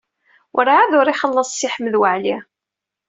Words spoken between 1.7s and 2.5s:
Ḥmed Waɛli.